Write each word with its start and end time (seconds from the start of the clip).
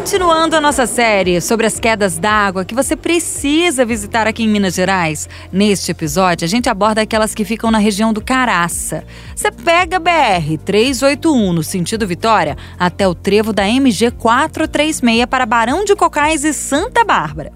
Continuando 0.00 0.56
a 0.56 0.62
nossa 0.62 0.86
série 0.86 1.42
sobre 1.42 1.66
as 1.66 1.78
quedas 1.78 2.16
d'água 2.16 2.64
que 2.64 2.74
você 2.74 2.96
precisa 2.96 3.84
visitar 3.84 4.26
aqui 4.26 4.42
em 4.42 4.48
Minas 4.48 4.74
Gerais, 4.74 5.28
neste 5.52 5.90
episódio 5.90 6.46
a 6.46 6.48
gente 6.48 6.70
aborda 6.70 7.02
aquelas 7.02 7.34
que 7.34 7.44
ficam 7.44 7.70
na 7.70 7.76
região 7.76 8.10
do 8.10 8.24
Caraça. 8.24 9.04
Você 9.36 9.50
pega 9.50 9.98
a 9.98 10.00
BR 10.00 10.56
381 10.64 11.52
no 11.52 11.62
sentido 11.62 12.06
Vitória 12.06 12.56
até 12.78 13.06
o 13.06 13.14
trevo 13.14 13.52
da 13.52 13.68
MG 13.68 14.10
436 14.12 15.26
para 15.26 15.44
Barão 15.44 15.84
de 15.84 15.94
Cocais 15.94 16.44
e 16.44 16.54
Santa 16.54 17.04
Bárbara. 17.04 17.52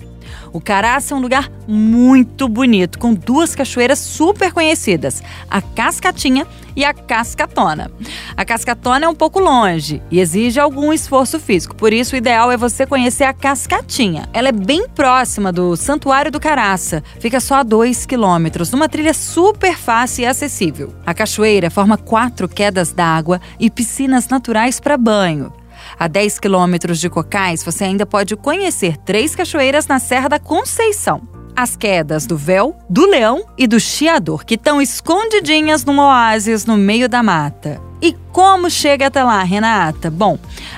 O 0.53 0.61
Caraça 0.61 1.15
é 1.15 1.17
um 1.17 1.21
lugar 1.21 1.51
muito 1.67 2.49
bonito, 2.49 2.99
com 2.99 3.15
duas 3.15 3.55
cachoeiras 3.55 3.99
super 3.99 4.53
conhecidas, 4.53 5.23
a 5.51 5.61
Cascatinha 5.61 6.47
e 6.77 6.85
a 6.85 6.93
Cascatona. 6.93 7.91
A 8.37 8.45
Cascatona 8.45 9.07
é 9.07 9.09
um 9.09 9.15
pouco 9.15 9.39
longe 9.41 10.03
e 10.11 10.21
exige 10.21 10.61
algum 10.61 10.93
esforço 10.93 11.39
físico, 11.39 11.75
por 11.75 11.93
isso 11.93 12.15
o 12.15 12.19
ideal 12.19 12.51
é 12.51 12.57
você 12.57 12.87
conhecer 12.87 13.25
a 13.25 13.33
Cascatinha. 13.33 14.29
Ela 14.33 14.49
é 14.49 14.53
bem 14.53 14.89
próxima 14.89 15.53
do 15.53 15.77
Santuário 15.77 16.31
do 16.31 16.41
Caraça, 16.41 17.03
fica 17.19 17.41
só 17.41 17.57
a 17.57 17.63
2 17.63 18.07
quilômetros, 18.07 18.71
numa 18.71 18.89
trilha 18.89 19.15
super 19.15 19.77
fácil 19.77 20.23
e 20.23 20.27
acessível. 20.27 20.95
A 21.07 21.15
cachoeira 21.15 21.71
forma 21.71 21.97
quatro 21.97 22.49
quedas 22.49 22.93
d'água 22.93 23.41
e 23.59 23.71
piscinas 23.71 24.29
naturais 24.29 24.81
para 24.81 24.97
banho. 24.97 25.53
A 25.99 26.09
10 26.09 26.39
quilômetros 26.39 26.99
de 26.99 27.09
Cocais, 27.09 27.65
você 27.65 27.85
ainda 27.85 28.05
pode 28.05 28.37
conhecer 28.37 28.97
três 28.99 29.35
cachoeiras 29.35 29.87
na 29.87 29.99
Serra 29.99 30.29
da 30.29 30.39
Conceição. 30.39 31.23
As 31.57 31.77
quedas 31.77 32.27
do 32.27 32.37
Véu, 32.37 32.77
do 32.91 33.07
Leão 33.07 33.45
e 33.57 33.67
do 33.67 33.79
Chiador, 33.79 34.45
que 34.45 34.55
estão 34.55 34.83
escondidinhas 34.83 35.85
num 35.85 36.01
oásis 36.01 36.67
no 36.67 36.77
meio 36.77 37.09
da 37.09 37.23
mata. 37.23 37.81
E 38.03 38.13
como 38.33 38.69
chega 38.69 39.07
até 39.07 39.23
lá, 39.23 39.43
Renata? 39.45 40.11
Bom, 40.11 40.37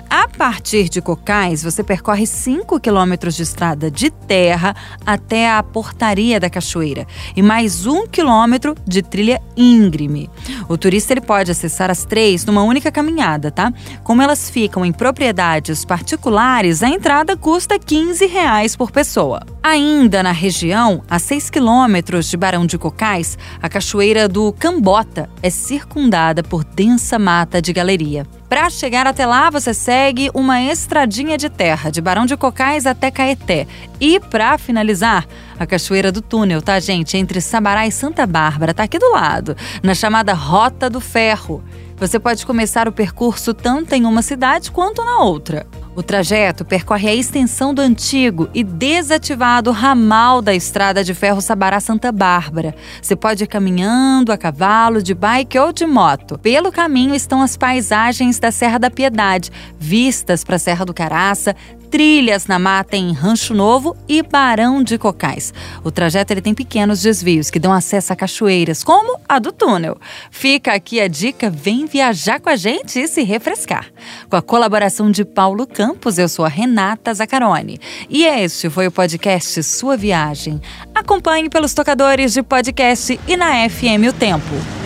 a 0.09 0.29
partir 0.29 0.89
de 0.89 1.01
Cocais, 1.01 1.62
você 1.62 1.83
percorre 1.83 2.27
5 2.27 2.79
quilômetros 2.81 3.34
de 3.34 3.42
estrada 3.42 3.91
de 3.91 4.11
terra 4.11 4.75
até 5.05 5.51
a 5.51 5.62
portaria 5.62 6.39
da 6.39 6.51
cachoeira 6.51 7.06
e 7.34 7.42
mais 7.42 7.87
um 7.87 8.07
quilômetro 8.07 8.75
de 8.87 9.03
trilha 9.03 9.41
íngreme. 9.57 10.31
O 10.69 10.77
turista 10.77 11.12
ele 11.12 11.20
pode 11.20 11.51
acessar 11.51 11.91
as 11.91 12.05
três 12.05 12.45
numa 12.45 12.62
única 12.62 12.91
caminhada, 12.91 13.51
tá? 13.51 13.73
Como 14.03 14.23
elas 14.23 14.51
ficam 14.51 14.84
em 14.84 14.92
propriedades 14.92 15.84
particulares, 15.84 16.83
a 16.83 16.89
entrada 16.89 17.37
custa 17.37 17.79
15 17.79 18.27
reais 18.27 18.77
por 18.77 18.91
pessoa. 18.91 19.42
Ainda 19.62 20.23
na 20.23 20.33
região, 20.33 21.03
a 21.09 21.19
6 21.19 21.51
quilômetros 21.51 22.29
de 22.31 22.37
Barão 22.37 22.67
de 22.67 22.79
Cocais, 22.79 23.39
a 23.61 23.69
cachoeira 23.69 24.29
do 24.29 24.53
Cambota 24.53 25.29
é 25.42 25.51
circundada 25.51 26.42
por 26.42 26.64
densa 26.64 27.19
mata 27.19 27.61
de 27.61 27.73
galeria. 27.73 28.27
Para 28.48 28.70
chegar 28.70 29.08
até 29.08 29.27
lá, 29.27 29.50
você 29.50 29.75
segue 29.75 30.30
uma 30.33 30.62
estradinha 30.62 31.36
de 31.36 31.50
terra 31.50 31.91
de 31.91 32.00
Barão 32.00 32.25
de 32.25 32.36
Cocais 32.36 32.86
até 32.86 33.11
Caeté. 33.11 33.66
E 34.00 34.20
para 34.20 34.56
finalizar, 34.56 35.27
a 35.58 35.66
Cachoeira 35.66 36.12
do 36.12 36.22
Túnel, 36.22 36.62
tá, 36.62 36.78
gente? 36.78 37.17
Entre 37.17 37.41
Sabará 37.41 37.89
e 37.89 37.92
Santa 37.92 38.24
Bárbara, 38.24 38.72
tá 38.72 38.84
aqui 38.84 39.00
do 39.00 39.11
lado, 39.11 39.56
na 39.83 39.94
chamada 39.94 40.33
Rota 40.33 40.89
do 40.89 41.00
Ferro. 41.00 41.62
Você 41.97 42.20
pode 42.20 42.47
começar 42.47 42.86
o 42.86 42.92
percurso 42.92 43.52
tanto 43.52 43.94
em 43.94 44.05
uma 44.05 44.22
cidade 44.22 44.70
quanto 44.70 45.05
na 45.05 45.19
outra. 45.19 45.67
O 45.97 46.02
trajeto 46.02 46.62
percorre 46.62 47.08
a 47.08 47.14
extensão 47.14 47.72
do 47.72 47.80
antigo 47.80 48.50
e 48.52 48.62
desativado 48.62 49.70
ramal 49.70 50.42
da 50.42 50.55
estrada 50.55 51.02
de 51.02 51.14
ferro 51.14 51.40
Sabará-Santa 51.40 52.12
Bárbara. 52.12 52.74
Você 53.01 53.17
pode 53.17 53.45
ir 53.45 53.46
caminhando 53.46 54.30
a 54.30 54.36
cavalo, 54.36 55.02
de 55.02 55.14
bike 55.14 55.58
ou 55.58 55.73
de 55.73 55.86
moto. 55.86 56.39
Pelo 56.39 56.70
caminho 56.70 57.14
estão 57.14 57.40
as 57.40 57.56
paisagens 57.56 58.39
da 58.39 58.52
Serra 58.52 58.77
da 58.77 58.90
Piedade, 58.90 59.51
vistas 59.79 60.45
para 60.45 60.56
a 60.56 60.58
Serra 60.58 60.85
do 60.85 60.92
Caraça, 60.92 61.56
trilhas 61.86 62.47
na 62.47 62.58
mata 62.58 62.97
em 62.97 63.13
Rancho 63.13 63.55
Novo 63.55 63.97
e 64.08 64.23
Barão 64.23 64.83
de 64.83 64.98
Cocais. 64.98 65.55
O 65.83 65.91
trajeto 65.91 66.33
ele 66.33 66.41
tem 66.41 66.55
pequenos 66.55 67.01
desvios 67.01 67.51
que 67.51 67.58
dão 67.58 67.73
acesso 67.73 68.13
a 68.13 68.17
cachoeiras, 68.17 68.85
como 68.85 69.19
a 69.29 69.39
do 69.39 69.52
túnel. 69.52 69.98
Fica 70.30 70.74
aqui 70.74 71.01
a 71.01 71.08
dica, 71.08 71.48
vem 71.48 71.86
viajar 71.86 72.41
com 72.41 72.51
a 72.51 72.57
gente 72.57 72.98
e 72.98 73.08
se 73.08 73.23
refrescar. 73.23 73.86
Com 74.29 74.36
a 74.36 74.42
colaboração 74.42 75.11
de 75.11 75.24
Paulo 75.24 75.67
Campos, 75.67 76.19
eu 76.19 76.29
sou 76.29 76.45
a 76.45 76.48
Renata 76.48 77.14
Zacarone. 77.14 77.79
E 78.11 78.24
este 78.24 78.68
foi 78.68 78.86
o 78.86 78.92
podcast 78.92 79.63
Sua 79.63 79.97
Viagem. 79.97 80.61
Acompanhe 80.95 81.48
pelos 81.48 81.73
tocadores 81.73 82.33
de 82.33 82.42
podcast 82.42 83.18
e 83.27 83.36
na 83.36 83.68
FM 83.68 84.08
O 84.08 84.13
Tempo. 84.13 84.86